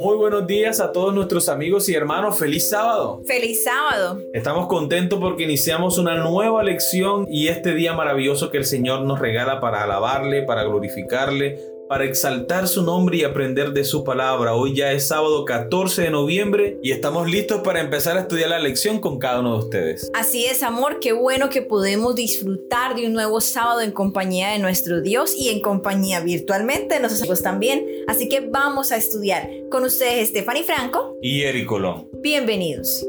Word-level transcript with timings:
Muy 0.00 0.16
buenos 0.16 0.46
días 0.46 0.80
a 0.80 0.92
todos 0.92 1.14
nuestros 1.14 1.50
amigos 1.50 1.86
y 1.90 1.94
hermanos. 1.94 2.38
Feliz 2.38 2.70
sábado. 2.70 3.20
Feliz 3.26 3.64
sábado. 3.64 4.18
Estamos 4.32 4.66
contentos 4.66 5.18
porque 5.20 5.42
iniciamos 5.42 5.98
una 5.98 6.16
nueva 6.16 6.62
lección 6.62 7.26
y 7.28 7.48
este 7.48 7.74
día 7.74 7.92
maravilloso 7.92 8.50
que 8.50 8.56
el 8.56 8.64
Señor 8.64 9.02
nos 9.02 9.18
regala 9.18 9.60
para 9.60 9.82
alabarle, 9.82 10.42
para 10.42 10.64
glorificarle, 10.64 11.58
para 11.90 12.04
exaltar 12.04 12.68
su 12.68 12.84
nombre 12.84 13.16
y 13.16 13.24
aprender 13.24 13.72
de 13.72 13.82
su 13.82 14.04
palabra. 14.04 14.54
Hoy 14.54 14.76
ya 14.76 14.92
es 14.92 15.08
sábado 15.08 15.44
14 15.44 16.02
de 16.02 16.10
noviembre 16.10 16.78
y 16.84 16.92
estamos 16.92 17.28
listos 17.28 17.62
para 17.62 17.80
empezar 17.80 18.16
a 18.16 18.20
estudiar 18.20 18.50
la 18.50 18.60
lección 18.60 19.00
con 19.00 19.18
cada 19.18 19.40
uno 19.40 19.54
de 19.54 19.64
ustedes. 19.64 20.10
Así 20.14 20.46
es, 20.46 20.62
amor, 20.62 21.00
qué 21.00 21.12
bueno 21.12 21.48
que 21.48 21.62
podemos 21.62 22.14
disfrutar 22.14 22.94
de 22.94 23.08
un 23.08 23.12
nuevo 23.12 23.40
sábado 23.40 23.80
en 23.80 23.90
compañía 23.90 24.50
de 24.50 24.60
nuestro 24.60 25.00
Dios 25.00 25.34
y 25.36 25.48
en 25.48 25.60
compañía 25.60 26.20
virtualmente 26.20 26.94
de 26.94 27.00
nosotros 27.00 27.42
también. 27.42 27.84
Así 28.06 28.28
que 28.28 28.38
vamos 28.38 28.92
a 28.92 28.96
estudiar 28.96 29.50
con 29.68 29.82
ustedes 29.82 30.28
Stephanie 30.28 30.62
Franco 30.62 31.16
y 31.20 31.42
Eric 31.42 31.66
Colón. 31.66 32.08
Bienvenidos. 32.22 33.04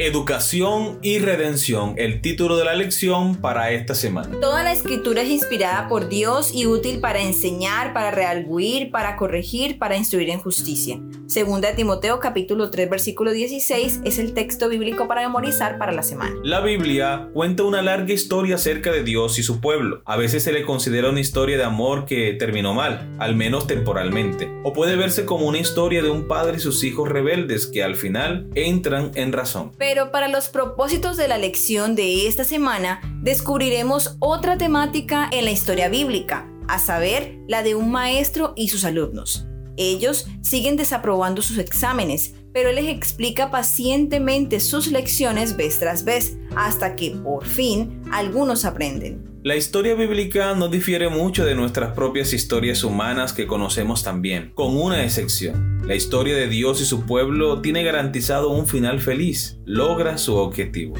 Educación 0.00 1.00
y 1.02 1.18
Redención, 1.18 1.94
el 1.98 2.20
título 2.20 2.56
de 2.56 2.64
la 2.64 2.76
lección 2.76 3.34
para 3.34 3.72
esta 3.72 3.96
semana. 3.96 4.38
Toda 4.40 4.62
la 4.62 4.70
escritura 4.70 5.22
es 5.22 5.28
inspirada 5.28 5.88
por 5.88 6.08
Dios 6.08 6.52
y 6.54 6.66
útil 6.66 7.00
para 7.00 7.20
enseñar, 7.20 7.92
para 7.92 8.12
realguir, 8.12 8.92
para 8.92 9.16
corregir, 9.16 9.76
para 9.76 9.96
instruir 9.96 10.30
en 10.30 10.38
justicia. 10.38 11.00
Segunda 11.26 11.74
Timoteo 11.74 12.20
capítulo 12.20 12.70
3 12.70 12.88
versículo 12.88 13.32
16 13.32 14.02
es 14.04 14.18
el 14.20 14.34
texto 14.34 14.68
bíblico 14.68 15.08
para 15.08 15.22
memorizar 15.22 15.78
para 15.78 15.90
la 15.90 16.04
semana. 16.04 16.36
La 16.44 16.60
Biblia 16.60 17.28
cuenta 17.34 17.64
una 17.64 17.82
larga 17.82 18.14
historia 18.14 18.54
acerca 18.54 18.92
de 18.92 19.02
Dios 19.02 19.38
y 19.40 19.42
su 19.42 19.60
pueblo. 19.60 20.00
A 20.06 20.16
veces 20.16 20.44
se 20.44 20.52
le 20.52 20.62
considera 20.62 21.10
una 21.10 21.20
historia 21.20 21.58
de 21.58 21.64
amor 21.64 22.06
que 22.06 22.34
terminó 22.34 22.72
mal, 22.72 23.14
al 23.18 23.34
menos 23.34 23.66
temporalmente. 23.66 24.48
O 24.62 24.72
puede 24.72 24.94
verse 24.94 25.26
como 25.26 25.46
una 25.48 25.58
historia 25.58 26.02
de 26.02 26.10
un 26.10 26.28
padre 26.28 26.58
y 26.58 26.60
sus 26.60 26.84
hijos 26.84 27.08
rebeldes 27.08 27.66
que 27.66 27.82
al 27.82 27.96
final 27.96 28.48
entran 28.54 29.10
en 29.16 29.32
razón. 29.32 29.72
Pero 29.88 30.10
para 30.10 30.28
los 30.28 30.50
propósitos 30.50 31.16
de 31.16 31.28
la 31.28 31.38
lección 31.38 31.94
de 31.94 32.28
esta 32.28 32.44
semana, 32.44 33.00
descubriremos 33.22 34.18
otra 34.18 34.58
temática 34.58 35.30
en 35.32 35.46
la 35.46 35.50
historia 35.50 35.88
bíblica, 35.88 36.46
a 36.68 36.78
saber, 36.78 37.38
la 37.48 37.62
de 37.62 37.74
un 37.74 37.90
maestro 37.90 38.52
y 38.54 38.68
sus 38.68 38.84
alumnos. 38.84 39.47
Ellos 39.78 40.26
siguen 40.42 40.76
desaprobando 40.76 41.40
sus 41.40 41.56
exámenes, 41.56 42.34
pero 42.52 42.70
él 42.70 42.74
les 42.74 42.88
explica 42.88 43.50
pacientemente 43.50 44.58
sus 44.58 44.88
lecciones 44.88 45.56
vez 45.56 45.78
tras 45.78 46.04
vez, 46.04 46.36
hasta 46.56 46.96
que 46.96 47.12
por 47.12 47.46
fin 47.46 48.02
algunos 48.10 48.64
aprenden. 48.64 49.24
La 49.44 49.54
historia 49.54 49.94
bíblica 49.94 50.56
no 50.56 50.68
difiere 50.68 51.08
mucho 51.08 51.44
de 51.44 51.54
nuestras 51.54 51.92
propias 51.94 52.32
historias 52.32 52.82
humanas 52.82 53.32
que 53.32 53.46
conocemos 53.46 54.02
también, 54.02 54.50
con 54.54 54.76
una 54.76 55.04
excepción. 55.04 55.80
La 55.86 55.94
historia 55.94 56.34
de 56.34 56.48
Dios 56.48 56.80
y 56.80 56.84
su 56.84 57.06
pueblo 57.06 57.60
tiene 57.62 57.84
garantizado 57.84 58.50
un 58.50 58.66
final 58.66 59.00
feliz, 59.00 59.58
logra 59.64 60.18
su 60.18 60.34
objetivo. 60.34 60.96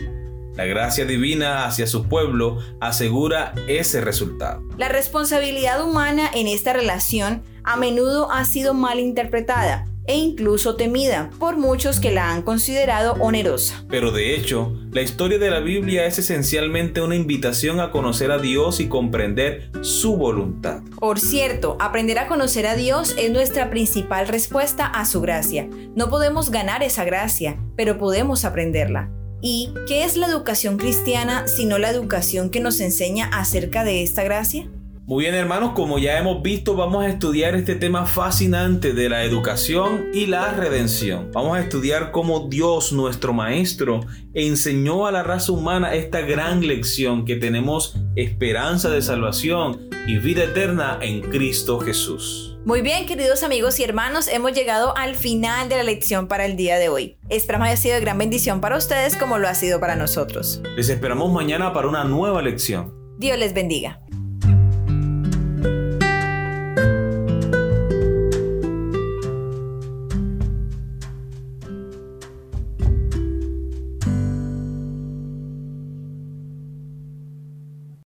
La 0.58 0.64
gracia 0.64 1.04
divina 1.04 1.66
hacia 1.66 1.86
su 1.86 2.08
pueblo 2.08 2.58
asegura 2.80 3.54
ese 3.68 4.00
resultado. 4.00 4.60
La 4.76 4.88
responsabilidad 4.88 5.88
humana 5.88 6.28
en 6.34 6.48
esta 6.48 6.72
relación 6.72 7.44
a 7.62 7.76
menudo 7.76 8.32
ha 8.32 8.44
sido 8.44 8.74
mal 8.74 8.98
interpretada 8.98 9.86
e 10.08 10.16
incluso 10.16 10.74
temida 10.74 11.30
por 11.38 11.58
muchos 11.58 12.00
que 12.00 12.10
la 12.10 12.32
han 12.32 12.42
considerado 12.42 13.12
onerosa. 13.20 13.84
Pero 13.88 14.10
de 14.10 14.34
hecho, 14.34 14.72
la 14.90 15.00
historia 15.00 15.38
de 15.38 15.48
la 15.48 15.60
Biblia 15.60 16.06
es 16.06 16.18
esencialmente 16.18 17.02
una 17.02 17.14
invitación 17.14 17.78
a 17.78 17.92
conocer 17.92 18.32
a 18.32 18.38
Dios 18.38 18.80
y 18.80 18.88
comprender 18.88 19.70
su 19.82 20.16
voluntad. 20.16 20.80
Por 20.98 21.20
cierto, 21.20 21.76
aprender 21.78 22.18
a 22.18 22.26
conocer 22.26 22.66
a 22.66 22.74
Dios 22.74 23.14
es 23.16 23.30
nuestra 23.30 23.70
principal 23.70 24.26
respuesta 24.26 24.86
a 24.86 25.04
su 25.04 25.20
gracia. 25.20 25.68
No 25.94 26.10
podemos 26.10 26.50
ganar 26.50 26.82
esa 26.82 27.04
gracia, 27.04 27.60
pero 27.76 27.97
podemos 27.97 28.44
aprenderla. 28.44 29.08
¿Y 29.41 29.72
qué 29.87 30.04
es 30.04 30.16
la 30.16 30.26
educación 30.26 30.78
cristiana 30.78 31.47
sino 31.47 31.78
la 31.78 31.91
educación 31.91 32.50
que 32.50 32.60
nos 32.60 32.81
enseña 32.81 33.26
acerca 33.32 33.84
de 33.84 34.03
esta 34.03 34.25
gracia? 34.25 34.69
Muy 35.08 35.24
bien 35.24 35.34
hermanos, 35.34 35.72
como 35.74 35.98
ya 35.98 36.19
hemos 36.19 36.42
visto, 36.42 36.76
vamos 36.76 37.02
a 37.02 37.08
estudiar 37.08 37.54
este 37.54 37.76
tema 37.76 38.04
fascinante 38.04 38.92
de 38.92 39.08
la 39.08 39.24
educación 39.24 40.08
y 40.12 40.26
la 40.26 40.52
redención. 40.52 41.30
Vamos 41.32 41.56
a 41.56 41.62
estudiar 41.62 42.10
cómo 42.10 42.48
Dios, 42.50 42.92
nuestro 42.92 43.32
Maestro, 43.32 44.00
enseñó 44.34 45.06
a 45.06 45.10
la 45.10 45.22
raza 45.22 45.52
humana 45.52 45.94
esta 45.94 46.20
gran 46.20 46.66
lección 46.66 47.24
que 47.24 47.36
tenemos 47.36 47.97
esperanza 48.16 48.91
de 48.91 49.00
salvación 49.00 49.88
y 50.06 50.18
vida 50.18 50.44
eterna 50.44 50.98
en 51.00 51.22
Cristo 51.22 51.80
Jesús. 51.80 52.58
Muy 52.66 52.82
bien, 52.82 53.06
queridos 53.06 53.42
amigos 53.42 53.80
y 53.80 53.84
hermanos, 53.84 54.28
hemos 54.28 54.52
llegado 54.52 54.94
al 54.94 55.14
final 55.14 55.70
de 55.70 55.76
la 55.76 55.84
lección 55.84 56.28
para 56.28 56.44
el 56.44 56.54
día 56.54 56.78
de 56.78 56.91
hoy. 56.91 57.16
Esperamos 57.30 57.68
haya 57.68 57.78
sido 57.78 57.94
de 57.94 58.02
gran 58.02 58.18
bendición 58.18 58.60
para 58.60 58.76
ustedes 58.76 59.16
como 59.16 59.38
lo 59.38 59.48
ha 59.48 59.54
sido 59.54 59.80
para 59.80 59.97
nosotros. 59.97 60.60
Les 60.76 60.91
esperamos 60.91 61.32
mañana 61.32 61.72
para 61.72 61.88
una 61.88 62.04
nueva 62.04 62.42
lección. 62.42 62.92
Dios 63.16 63.38
les 63.38 63.54
bendiga. 63.54 64.02